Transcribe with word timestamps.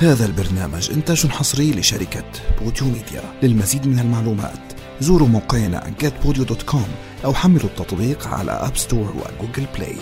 هذا 0.00 0.26
البرنامج 0.26 0.90
إنتاج 0.90 1.26
حصري 1.26 1.70
لشركة 1.70 2.24
Podeo 2.60 2.86
Media. 2.86 3.22
للمزيد 3.42 3.86
من 3.86 3.98
المعلومات 3.98 4.72
زوروا 5.00 5.28
موقعنا 5.28 5.94
getpodeo.com 6.00 6.88
أو 7.24 7.34
حملوا 7.34 7.64
التطبيق 7.64 8.26
على 8.26 8.52
App 8.52 8.76
Store 8.76 9.16
و 9.16 9.23
Google 9.23 9.66
Play 9.74 9.96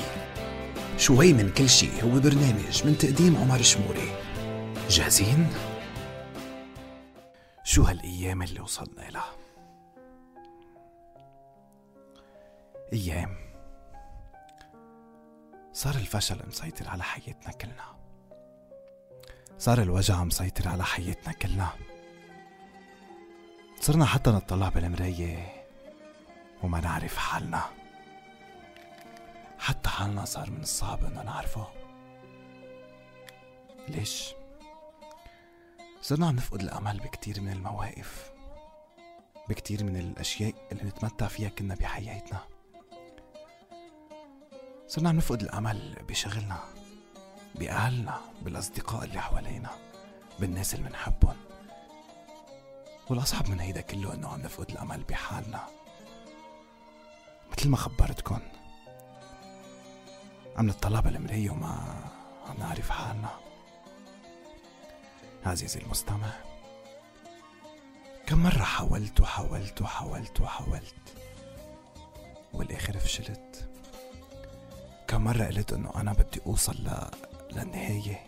شوي 0.98 1.32
من 1.32 1.50
كل 1.50 1.68
شيء 1.68 2.04
هو 2.04 2.20
برنامج 2.20 2.86
من 2.86 2.98
تقديم 2.98 3.36
عمر 3.36 3.62
شموري. 3.62 4.12
جاهزين؟ 4.90 5.46
شو 7.64 7.82
هالأيام 7.82 8.42
اللي 8.42 8.60
وصلنا 8.60 9.10
لها؟ 9.10 9.32
أيام. 12.92 13.36
صار 15.72 15.94
الفشل 15.94 16.38
مسيطر 16.48 16.88
على 16.88 17.02
حياتنا 17.02 17.52
كلنا. 17.52 18.05
صار 19.58 19.82
الوجع 19.82 20.24
مسيطر 20.24 20.68
على 20.68 20.84
حياتنا 20.84 21.32
كلنا. 21.32 21.68
صرنا 23.80 24.04
حتى 24.04 24.30
نطلع 24.30 24.68
بالمراية 24.68 25.66
وما 26.62 26.80
نعرف 26.80 27.16
حالنا. 27.16 27.62
حتى 29.58 29.88
حالنا 29.88 30.24
صار 30.24 30.50
من 30.50 30.60
الصعب 30.60 31.04
إنه 31.04 31.22
نعرفه. 31.22 31.66
ليش؟ 33.88 34.34
صرنا 36.00 36.26
عم 36.26 36.36
نفقد 36.36 36.60
الأمل 36.60 37.00
بكتير 37.00 37.40
من 37.40 37.52
المواقف 37.52 38.32
بكتير 39.48 39.84
من 39.84 39.96
الأشياء 39.96 40.54
اللي 40.72 40.84
نتمتع 40.84 41.26
فيها 41.26 41.48
كنا 41.48 41.74
بحياتنا. 41.74 42.40
صرنا 44.86 45.08
عم 45.08 45.16
نفقد 45.16 45.42
الأمل 45.42 45.96
بشغلنا. 46.08 46.85
بأهلنا 47.58 48.20
بالأصدقاء 48.42 49.04
اللي 49.04 49.20
حوالينا 49.20 49.70
بالناس 50.38 50.74
اللي 50.74 50.88
منحبهم 50.88 51.36
والأصعب 53.10 53.48
من 53.48 53.60
هيدا 53.60 53.80
كله 53.80 54.14
إنه 54.14 54.28
عم 54.28 54.40
نفقد 54.40 54.70
الأمل 54.70 55.02
بحالنا. 55.02 55.66
مثل 57.52 57.68
ما 57.68 57.76
خبرتكن 57.76 58.40
عم 60.56 60.66
نطلع 60.66 61.00
بالمراية 61.00 61.50
وما 61.50 62.04
عم 62.46 62.56
نعرف 62.58 62.90
حالنا. 62.90 63.30
عزيزي 65.46 65.80
المستمع 65.80 66.30
كم 68.26 68.42
مرة 68.42 68.62
حاولت 68.62 69.20
وحاولت 69.20 69.82
وحاولت 69.82 70.40
وحاولت 70.40 70.94
والآخر 72.52 72.98
فشلت. 72.98 73.68
كم 75.08 75.24
مرة 75.24 75.44
قلت 75.44 75.72
إنه 75.72 75.92
أنا 75.96 76.12
بدي 76.12 76.40
أوصل. 76.46 76.76
للنهاية 77.56 78.20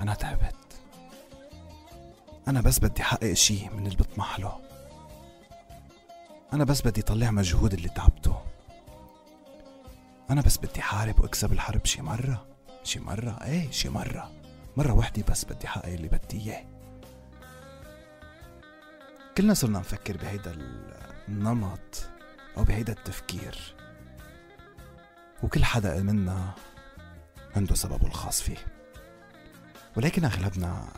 أنا 0.00 0.14
تعبت. 0.14 0.54
أنا 2.48 2.60
بس 2.60 2.78
بدي 2.78 3.02
حقق 3.02 3.32
شي 3.32 3.68
من 3.68 3.86
اللي 3.86 3.96
بطمح 3.96 4.40
له. 4.40 4.60
أنا 6.52 6.64
بس 6.64 6.82
بدي 6.82 7.02
طلع 7.02 7.30
مجهود 7.30 7.74
اللي 7.74 7.88
تعبته. 7.88 8.42
أنا 10.30 10.40
بس 10.40 10.56
بدي 10.56 10.82
حارب 10.82 11.20
وأكسب 11.20 11.52
الحرب. 11.52 11.86
شي 11.86 12.02
مرة؟ 12.02 12.46
شي 12.84 13.00
مرة؟ 13.00 13.38
إيه 13.44 13.70
شي 13.70 13.88
مرة. 13.88 14.32
مرة 14.76 14.92
وحدة 14.92 15.24
بس 15.28 15.44
بدي 15.44 15.68
حقق 15.68 15.86
اللي 15.86 16.08
بدي 16.08 16.40
إياه. 16.40 16.64
كلنا 19.36 19.54
صرنا 19.54 19.78
نفكر 19.78 20.16
بهيدا 20.16 20.52
النمط 21.28 22.08
أو 22.56 22.64
بهيدا 22.64 22.92
التفكير. 22.92 23.74
وكل 25.42 25.64
حدا 25.64 26.02
منا 26.02 26.52
عنده 27.58 27.74
سببه 27.74 28.06
الخاص 28.06 28.42
فيه. 28.42 28.56
ولكن 29.96 30.24
أغلبنا 30.24 30.88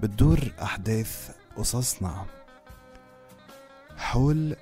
بتدور 0.00 0.38
أحداث 0.62 1.36
قصصنا 1.56 2.26
حول 3.96 4.56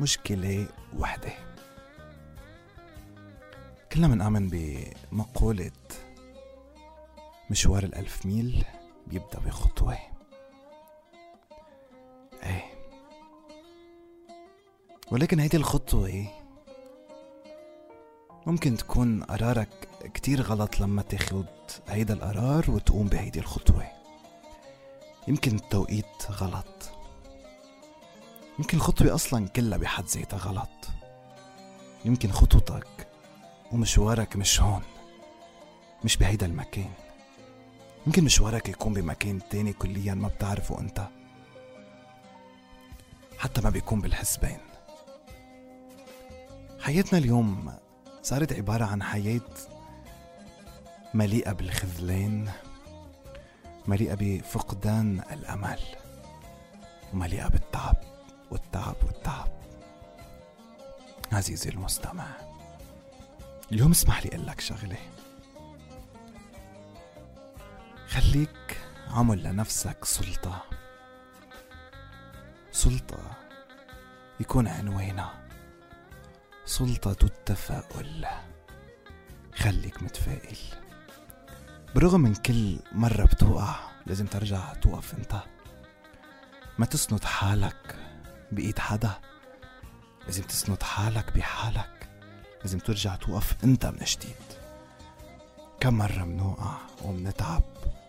مشكلة 0.00 0.66
وحدة 0.98 1.32
كلنا 3.92 4.08
منآمن 4.08 4.48
بمقولة 4.48 5.70
مشوار 7.50 7.84
الألف 7.84 8.26
ميل 8.26 8.64
بيبدأ 9.06 9.38
بخطوة. 9.38 9.98
إيه. 12.42 12.64
ولكن 15.10 15.40
هيدي 15.40 15.56
الخطوة 15.56 16.28
ممكن 18.46 18.76
تكون 18.76 19.24
قرارك 19.24 19.88
كتير 20.14 20.42
غلط 20.42 20.80
لما 20.80 21.02
تاخد 21.02 21.46
هيدا 21.88 22.14
القرار 22.14 22.70
وتقوم 22.70 23.06
بهيدي 23.06 23.38
الخطوة. 23.38 23.86
يمكن 25.28 25.54
التوقيت 25.56 26.30
غلط. 26.30 26.90
يمكن 28.58 28.76
الخطوة 28.76 29.14
أصلا 29.14 29.48
كلها 29.48 29.78
بحد 29.78 30.04
ذاتها 30.04 30.36
غلط. 30.36 30.88
يمكن 32.04 32.32
خطوتك 32.32 33.08
ومشوارك 33.72 34.36
مش 34.36 34.60
هون 34.60 34.82
مش 36.04 36.16
بهيدا 36.16 36.46
المكان. 36.46 36.90
يمكن 38.06 38.24
مشوارك 38.24 38.68
يكون 38.68 38.92
بمكان 38.92 39.40
تاني 39.50 39.72
كليا 39.72 40.14
ما 40.14 40.28
بتعرفه 40.28 40.80
أنت. 40.80 41.08
حتى 43.38 43.60
ما 43.60 43.70
بيكون 43.70 44.00
بالحسبان. 44.00 44.60
حياتنا 46.80 47.18
اليوم 47.18 47.72
صارت 48.26 48.52
عبارة 48.52 48.84
عن 48.84 49.02
حياة 49.02 49.40
مليئة 51.14 51.52
بالخذلان 51.52 52.50
مليئة 53.86 54.14
بفقدان 54.14 55.22
الأمل 55.32 55.78
ومليئة 57.12 57.48
بالتعب 57.48 57.96
والتعب 58.50 58.96
والتعب. 59.04 59.48
عزيزي 61.32 61.70
المستمع 61.70 62.26
اليوم 63.72 63.90
اسمح 63.90 64.26
لي 64.26 64.34
أقول 64.34 64.46
لك 64.46 64.60
شغلة. 64.60 64.98
خليك 68.08 68.80
عمل 69.10 69.42
لنفسك 69.42 70.04
سلطة. 70.04 70.62
سلطة 72.72 73.18
يكون 74.40 74.68
عنوانها. 74.68 75.45
سلطة 76.66 77.24
التفاؤل. 77.24 78.26
خليك 79.54 80.02
متفائل. 80.02 80.56
برغم 81.94 82.20
من 82.20 82.34
كل 82.34 82.78
مرة 82.92 83.24
بتوقع 83.24 83.76
لازم 84.06 84.26
ترجع 84.26 84.74
توقف 84.74 85.14
انت. 85.14 85.42
ما 86.78 86.86
تسند 86.86 87.24
حالك 87.24 87.96
بإيد 88.52 88.78
حدا. 88.78 89.20
لازم 90.26 90.42
تسند 90.42 90.82
حالك 90.82 91.36
بحالك. 91.36 92.08
لازم 92.60 92.78
ترجع 92.78 93.16
توقف 93.16 93.64
انت 93.64 93.86
من 93.86 94.04
جديد. 94.04 94.46
كم 95.80 95.94
مرة 95.94 96.24
منوقع 96.24 96.78
ومنتعب 97.02 97.62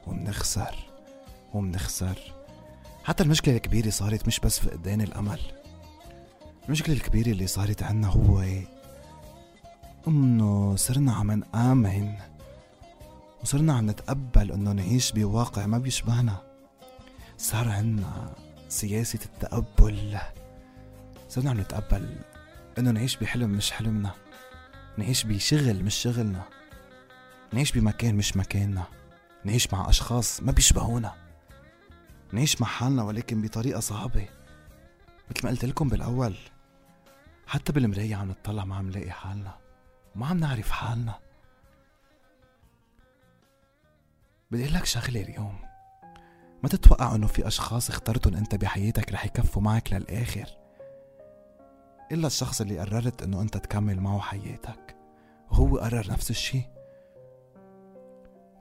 ومنخسر 0.07 0.75
ومنخسر. 1.53 2.17
حتى 3.03 3.23
المشكلة 3.23 3.55
الكبيرة 3.55 3.89
صارت 3.89 4.27
مش 4.27 4.39
بس 4.39 4.59
فقدان 4.59 5.01
الأمل. 5.01 5.56
المشكلة 6.67 6.95
الكبيرة 6.95 7.29
اللي 7.29 7.47
صارت 7.47 7.83
عنا 7.83 8.07
هو 8.07 8.45
إنه 10.07 10.75
صرنا 10.75 11.13
عم 11.13 11.31
نآمن 11.31 12.13
وصرنا 13.43 13.73
عم 13.73 13.89
نتقبل 13.89 14.51
إنه 14.51 14.71
نعيش 14.71 15.11
بواقع 15.11 15.65
ما 15.65 15.77
بيشبهنا. 15.77 16.41
صار 17.37 17.69
عنا 17.69 18.35
سياسة 18.69 19.19
التقبل. 19.25 20.17
صرنا 21.29 21.49
عم 21.49 21.59
نتقبل 21.59 22.15
إنه 22.77 22.91
نعيش 22.91 23.17
بحلم 23.17 23.49
مش 23.49 23.71
حلمنا. 23.71 24.11
نعيش 24.97 25.23
بشغل 25.23 25.83
مش 25.83 25.95
شغلنا. 25.95 26.43
نعيش 27.53 27.71
بمكان 27.71 28.15
مش 28.15 28.37
مكاننا. 28.37 28.83
نعيش 29.43 29.73
مع 29.73 29.89
أشخاص 29.89 30.43
ما 30.43 30.51
بيشبهونا. 30.51 31.13
نعيش 32.31 32.61
مع 32.61 32.67
حالنا 32.67 33.03
ولكن 33.03 33.41
بطريقة 33.41 33.79
صعبة. 33.79 34.27
مثل 35.31 35.43
ما 35.43 35.49
قلت 35.49 35.65
لكم 35.65 35.89
بالأول 35.89 36.35
حتى 37.47 37.71
بالمراية 37.71 38.15
عم 38.15 38.29
نطلع 38.29 38.65
ما 38.65 38.75
عم 38.75 38.89
نلاقي 38.89 39.11
حالنا. 39.11 39.57
ما 40.15 40.27
عم 40.27 40.37
نعرف 40.37 40.71
حالنا. 40.71 41.19
بدي 44.51 44.67
لك 44.67 44.85
شغلة 44.85 45.21
اليوم. 45.21 45.59
ما 46.63 46.69
تتوقع 46.69 47.15
إنه 47.15 47.27
في 47.27 47.47
أشخاص 47.47 47.89
اخترتهم 47.89 48.35
أنت 48.35 48.55
بحياتك 48.55 49.11
رح 49.11 49.25
يكفوا 49.25 49.61
معك 49.61 49.93
للآخر؟ 49.93 50.57
إلا 52.11 52.27
الشخص 52.27 52.61
اللي 52.61 52.79
قررت 52.79 53.21
إنه 53.23 53.41
أنت 53.41 53.57
تكمل 53.57 53.99
معه 53.99 54.19
حياتك. 54.19 54.95
وهو 55.51 55.77
قرر 55.77 56.11
نفس 56.11 56.29
الشي. 56.29 56.61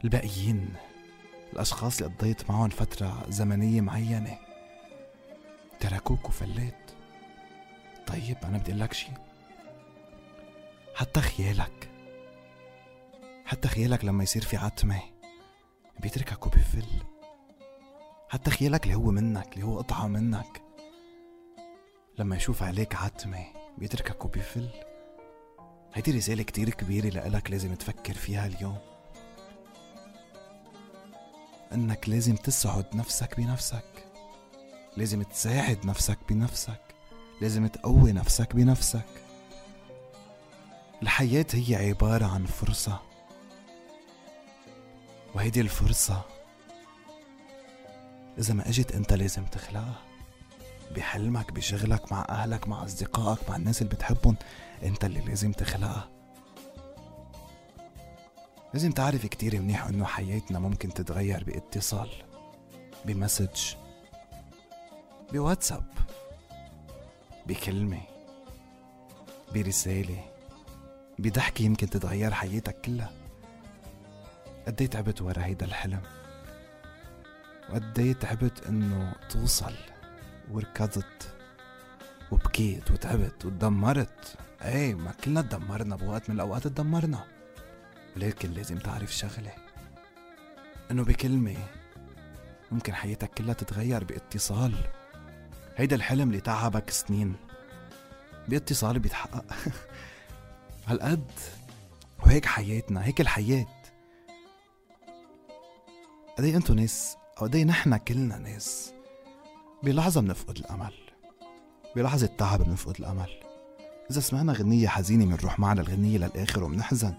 الباقيين 0.05 0.75
الأشخاص 1.53 2.03
اللي 2.03 2.15
قضيت 2.15 2.51
معهم 2.51 2.69
فترة 2.69 3.27
زمنية 3.29 3.81
معينة 3.81 4.39
تركوك 5.81 6.29
وفليت. 6.29 6.96
طيب 8.17 8.37
أنا 8.45 8.59
بدي 8.59 8.73
لك 8.73 8.93
شي. 8.93 9.09
حتى 10.95 11.21
خيالك 11.21 11.91
حتى 13.45 13.69
خيالك 13.69 14.05
لما 14.05 14.23
يصير 14.23 14.43
في 14.43 14.57
عتمة 14.57 15.01
بيتركك 16.01 16.47
وبيفل. 16.47 16.87
حتى 18.29 18.51
خيالك 18.51 18.85
اللي 18.85 18.95
هو 18.95 19.11
منك 19.11 19.53
اللي 19.53 19.67
هو 19.67 19.79
قطعة 19.79 20.07
منك 20.07 20.63
لما 22.19 22.37
يشوف 22.37 22.63
عليك 22.63 22.95
عتمة 22.95 23.45
بيتركك 23.79 24.25
وبيفل. 24.25 24.69
هيدي 25.95 26.11
رسالة 26.11 26.43
كتير 26.43 26.71
كبيرة 26.71 27.09
لإلك 27.09 27.51
لازم 27.51 27.75
تفكر 27.75 28.15
فيها 28.15 28.47
اليوم. 28.47 28.79
إنك 31.73 32.09
لازم 32.09 32.37
تسعد 32.37 32.97
نفسك 32.97 33.37
بنفسك 33.37 34.07
لازم 34.97 35.23
تساعد 35.23 35.87
نفسك 35.87 36.19
بنفسك. 36.29 36.86
لازم 37.41 37.67
تقوي 37.67 38.13
نفسك 38.13 38.57
بنفسك. 38.57 39.05
الحياة 41.03 41.47
هي 41.53 41.75
عبارة 41.89 42.27
عن 42.27 42.47
فرصة 42.47 43.01
وهيدي 45.35 45.61
الفرصة. 45.61 46.23
إذا 48.39 48.55
ما 48.55 48.69
أجت 48.69 48.93
أنت 48.93 49.13
لازم 49.13 49.45
تخلقها. 49.45 50.03
بحلمك 50.97 51.53
بشغلك 51.53 52.13
مع 52.13 52.27
أهلك 52.29 52.69
مع 52.69 52.85
أصدقائك 52.85 53.51
مع 53.51 53.57
الناس 53.57 53.83
اللي 53.83 53.95
بتحبهم 53.95 54.37
أنت 54.83 55.05
اللي 55.05 55.21
لازم 55.21 55.53
تخلقها. 55.53 56.09
لازم 58.75 58.91
تعرف 58.93 59.27
كتير 59.27 59.61
منيح 59.61 59.87
إنه 59.87 60.05
حياتنا 60.05 60.59
ممكن 60.59 60.95
تتغير 60.95 61.45
باتصال 61.45 62.11
بمسج 63.05 63.75
بواتساب. 65.33 66.06
بكلمة 67.47 68.03
برسالة 69.55 70.25
بضحكة 71.19 71.63
يمكن 71.63 71.91
تتغير 71.91 72.31
حياتك 72.35 72.81
كلها. 72.81 73.13
قدي 74.67 74.87
تعبت 74.87 75.23
ورا 75.23 75.45
هيدا 75.45 75.67
الحلم؟ 75.67 76.03
وقدي 77.71 78.15
تعبت 78.15 78.67
إنه 78.67 79.13
توصل 79.31 79.75
وركضت 80.51 81.37
وبكيت 82.33 82.91
وتعبت 82.91 83.45
وتدمرت؟ 83.45 84.37
إيه 84.63 84.95
ما 84.95 85.13
كلنا 85.25 85.43
تدمرنا 85.43 85.97
بوقت 85.97 86.31
من 86.31 86.37
الأوقات 86.37 86.63
تدمرنا. 86.67 87.25
ولكن 88.17 88.51
لازم 88.51 88.79
تعرف 88.79 89.15
شغلة 89.15 89.53
إنه 90.91 91.05
بكلمة 91.05 91.57
ممكن 92.73 92.95
حياتك 92.95 93.31
كلها 93.31 93.55
تتغير 93.55 94.05
بإتصال. 94.05 94.75
هيدا 95.77 95.97
الحلم 95.97 96.29
اللي 96.29 96.41
تعبك 96.41 96.91
سنين. 96.91 97.37
باتصال 98.49 98.99
بيتحقق. 98.99 99.45
هالقد 100.87 101.31
وهيك 102.27 102.47
حياتنا 102.47 103.05
هيك 103.05 103.21
الحياة. 103.21 103.67
قدي 106.39 106.57
انتو 106.57 106.75
ناس 106.75 107.17
أو 107.39 107.47
قدي 107.47 107.65
نحنا 107.65 107.97
كلنا 107.97 108.39
ناس 108.39 108.95
بلحظة 109.83 110.21
بنفقد 110.21 110.59
الأمل. 110.59 110.95
بلحظة 111.97 112.27
تعب 112.27 112.63
بنفقد 112.63 112.97
الأمل. 112.99 113.47
إذا 114.11 114.21
سمعنا 114.21 114.53
غنية 114.53 114.89
حزينة 114.89 115.25
بنروح 115.25 115.59
معنا 115.59 115.81
الغنية 115.81 116.19
للآخر 116.19 116.65
وبنحزن 116.65 117.15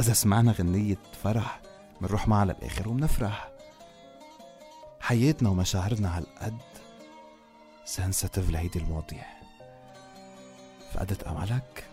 إذا 0.00 0.12
سمعنا 0.12 0.52
غنية 0.52 0.98
فرح 1.22 1.60
بنروح 2.00 2.28
معها 2.28 2.44
للآخر 2.44 2.88
وبنفرح 2.88 3.50
حياتنا 5.00 5.48
ومشاعرنا 5.48 6.18
هالقد 6.18 6.58
سنسيتيف 7.90 8.50
لهيدي 8.50 8.78
المواضيع. 8.78 9.24
فقدت 10.92 11.22
أملك. 11.22 11.84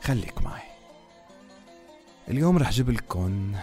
خليك 0.00 0.42
معي. 0.42 0.68
اليوم 2.28 2.58
رح 2.58 2.70
جيب 2.70 2.90
لكم 2.90 3.54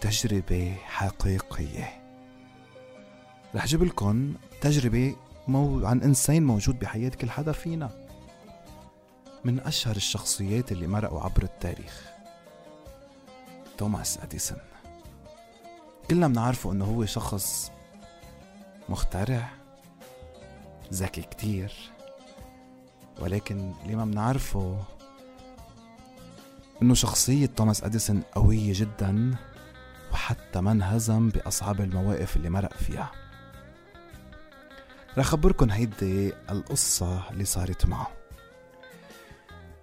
تجربة 0.00 0.76
حقيقية. 0.84 2.02
رح 3.54 3.66
جيب 3.66 3.82
لكم 3.82 4.34
تجربة 4.60 5.16
مو... 5.48 5.86
عن 5.86 6.02
إنسان 6.02 6.42
موجود 6.42 6.78
بحياة 6.78 7.08
كل 7.08 7.30
حدا 7.30 7.52
فينا. 7.52 8.08
من 9.44 9.60
أشهر 9.60 9.96
الشخصيات 9.96 10.72
اللي 10.72 10.86
مرقوا 10.86 11.20
عبر 11.20 11.42
التاريخ. 11.42 12.02
توماس 13.78 14.18
أديسون. 14.18 14.58
كلنا 16.10 16.28
بنعرفه 16.28 16.72
إنه 16.72 16.84
هو 16.84 17.06
شخص 17.06 17.72
مخترع. 18.88 19.61
ذكي 20.92 21.22
كتير 21.22 21.72
ولكن 23.20 23.72
اللي 23.84 23.96
ما 23.96 24.04
بنعرفه 24.04 24.82
إنه 26.82 26.94
شخصية 26.94 27.46
توماس 27.46 27.84
أديسون 27.84 28.22
قوية 28.34 28.72
جدا 28.74 29.34
وحتى 30.12 30.60
ما 30.60 30.72
انهزم 30.72 31.28
بأصعب 31.28 31.80
المواقف 31.80 32.36
اللي 32.36 32.50
مرق 32.50 32.72
فيها. 32.72 33.10
رح 35.18 35.26
أخبركن 35.26 35.70
هيدي 35.70 36.32
القصة 36.50 37.30
اللي 37.30 37.44
صارت 37.44 37.86
معه. 37.86 38.08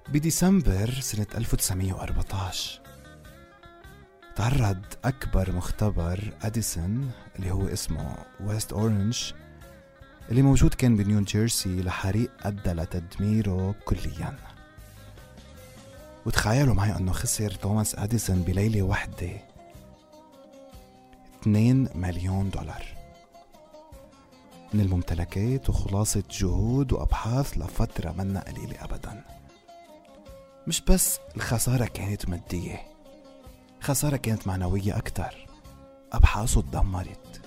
بديسمبر 0.10 0.92
سنة 0.92 1.28
1914 1.36 2.82
تعرض 4.36 4.82
أكبر 5.06 5.52
مختبر 5.52 6.34
أديسون 6.42 7.12
اللي 7.36 7.52
هو 7.52 7.68
اسمه 7.68 8.16
ويست 8.40 8.74
أورنج 8.74 9.34
اللي 10.32 10.42
موجود 10.42 10.74
كان 10.74 10.96
بنيو 10.96 11.22
جيرسي 11.22 11.82
لحريق 11.82 12.32
أدى 12.42 12.70
لتدميره 12.70 13.76
كليا. 13.86 14.36
وتخيلوا 16.26 16.74
معي 16.74 16.96
أنه 16.96 17.12
خسر 17.12 17.52
توماس 17.52 17.96
أديسون 17.96 18.42
بليلة 18.42 18.82
واحدة 18.82 19.30
2 21.42 21.90
مليون 21.96 22.50
دولار 22.50 22.86
من 24.74 24.82
الممتلكات 24.82 25.70
وخلاصة 25.70 26.24
جهود 26.32 26.94
وأبحاث 26.94 27.58
لفترة 27.58 28.12
منا 28.12 28.40
قليلة 28.40 28.84
أبدا. 28.84 29.24
مش 30.68 30.82
بس 30.82 31.20
الخسارة 31.36 31.86
كانت 31.86 32.30
مادية 32.30 32.88
خسارة 33.82 34.18
كانت 34.18 34.48
معنوية 34.48 34.98
أكتر. 34.98 35.48
أبحاثه 36.14 36.62
تدمرت 36.62 37.42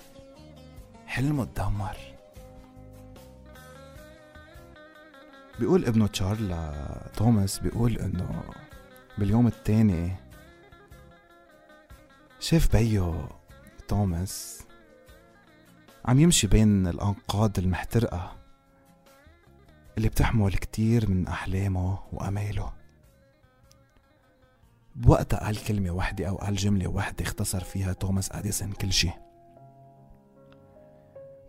حلمه 1.07 1.45
تدمر. 1.45 2.12
بيقول 5.59 5.85
ابنه 5.85 6.07
تشارل 6.07 6.73
توماس 7.17 7.59
بيقول 7.59 7.97
إنه 7.97 8.43
باليوم 9.17 9.47
التاني 9.47 10.15
شاف 12.39 12.75
بيو 12.75 13.27
توماس 13.87 14.63
عم 16.05 16.19
يمشي 16.19 16.47
بين 16.47 16.87
الأنقاض 16.87 17.59
المحترقة 17.59 18.35
اللي 19.97 20.09
بتحمل 20.09 20.53
كتير 20.53 21.09
من 21.09 21.27
أحلامه 21.27 21.99
وأماله. 22.13 22.73
بوقتها 24.95 25.39
قال 25.45 25.63
كلمة 25.63 25.91
واحدة 25.91 26.29
أو 26.29 26.35
قال 26.35 26.55
جملة 26.55 26.87
واحدة 26.87 27.25
اختصر 27.25 27.63
فيها 27.63 27.93
توماس 27.93 28.31
أديسون 28.31 28.71
كل 28.71 28.93
شي. 28.93 29.09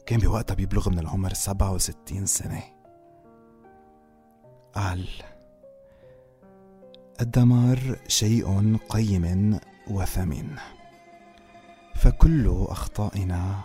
كان 0.06 0.20
بوقتها 0.20 0.54
بيبلغ 0.54 0.90
من 0.90 0.98
العمر 0.98 1.32
سبعة 1.32 1.72
وستين 1.72 2.26
سنة. 2.26 2.73
قال 4.74 5.08
الدمار 7.20 7.98
شيء 8.08 8.78
قيم 8.88 9.60
وثمين 9.90 10.56
فكل 11.94 12.66
أخطائنا 12.68 13.60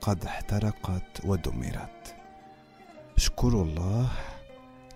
قد 0.00 0.24
احترقت 0.24 1.24
ودمرت. 1.24 2.14
اشكروا 3.16 3.64
الله 3.64 4.08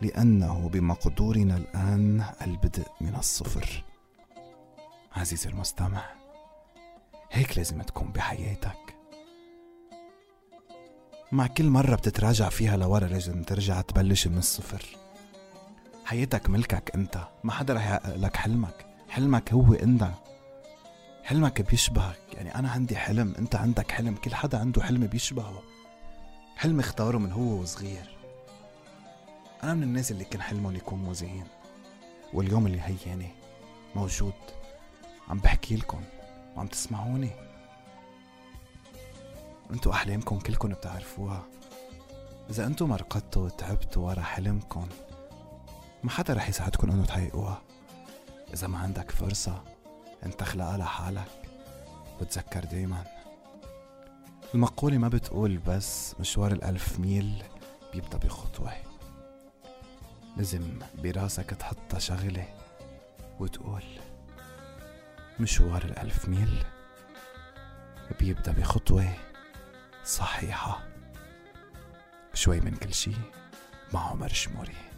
لأنه 0.00 0.68
بمقدورنا 0.68 1.56
الآن 1.56 2.24
البدء 2.42 2.86
من 3.00 3.14
الصفر. 3.14 3.84
عزيزي 5.12 5.50
المستمع 5.50 6.02
هيك 7.30 7.58
لازم 7.58 7.82
تكون 7.82 8.12
بحياتك. 8.12 8.96
مع 11.32 11.46
كل 11.46 11.64
مرة 11.64 11.96
بتتراجع 11.96 12.48
فيها 12.48 12.76
لورا 12.76 13.06
لازم 13.06 13.42
ترجع 13.42 13.80
تبلش 13.80 14.26
من 14.26 14.38
الصفر. 14.38 15.09
حياتك 16.10 16.50
ملكك 16.50 16.94
انت. 16.94 17.28
ما 17.44 17.52
حدا 17.52 17.74
رح 17.74 17.86
يحقق 17.86 18.16
لك 18.16 18.36
حلمك. 18.36 18.86
حلمك 19.08 19.52
هو 19.52 19.74
انت. 19.74 20.10
حلمك 21.24 21.62
بيشبهك. 21.62 22.18
يعني 22.32 22.54
أنا 22.54 22.70
عندي 22.70 22.96
حلم 22.96 23.34
أنت 23.38 23.54
عندك 23.54 23.90
حلم. 23.90 24.14
كل 24.14 24.34
حدا 24.34 24.58
عنده 24.58 24.82
حلم 24.82 25.06
بيشبهه. 25.06 25.62
حلم 26.56 26.80
اختاره 26.80 27.18
من 27.18 27.32
هو 27.32 27.60
وصغير 27.60 28.16
أنا 29.62 29.74
من 29.74 29.82
الناس 29.82 30.10
اللي 30.10 30.24
كان 30.24 30.42
حلمهم 30.42 30.76
يكون 30.76 30.98
مذيعين. 30.98 31.46
واليوم 32.32 32.66
اللي 32.66 32.80
هياني 32.80 33.30
موجود. 33.94 34.34
عم 35.28 35.38
بحكي 35.38 35.76
لكم. 35.76 36.02
وعم 36.56 36.66
تسمعوني. 36.66 37.30
انتو 39.70 39.92
أحلامكم 39.92 40.38
كلكم 40.38 40.68
بتعرفوها. 40.68 41.44
إذا 42.50 42.66
انتو 42.66 42.86
ما 42.86 42.96
رقدتوا 42.96 43.44
وتعبتوا 43.44 44.06
ورا 44.06 44.22
حلمكم 44.22 44.88
ما 46.02 46.10
حدا 46.10 46.34
رح 46.34 46.48
يساعدكم 46.48 46.90
إنه 46.90 47.04
تحققوها 47.04 47.62
إذا 48.54 48.66
ما 48.66 48.78
عندك 48.78 49.10
فرصة 49.10 49.62
انت 50.26 50.42
خلقها 50.42 50.76
لحالك 50.78 51.30
وتذكر 52.20 52.64
دايما. 52.64 53.04
المقولة 54.54 54.98
ما 54.98 55.08
بتقول 55.08 55.56
بس 55.56 56.14
مشوار 56.20 56.52
الألف 56.52 56.98
ميل 56.98 57.42
بيبدأ 57.92 58.18
بخطوة. 58.18 58.72
لازم 60.36 60.78
براسك 60.94 61.50
تحطها 61.50 61.98
شغلة 61.98 62.48
وتقول 63.40 63.84
مشوار 65.40 65.84
الألف 65.84 66.28
ميل 66.28 66.64
بيبدأ 68.20 68.52
بخطوة 68.52 69.12
صحيحة. 70.04 70.82
شوي 72.34 72.60
من 72.60 72.76
كل 72.76 72.94
شي 72.94 73.12
مع 73.92 74.10
عمر 74.10 74.28
شموري 74.28 74.89